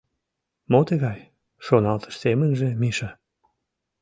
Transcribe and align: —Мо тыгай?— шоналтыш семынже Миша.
—Мо 0.71 0.79
тыгай?— 0.89 1.19
шоналтыш 1.65 2.15
семынже 2.23 2.67
Миша. 2.81 3.09